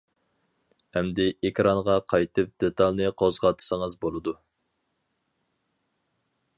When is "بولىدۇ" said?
4.07-4.35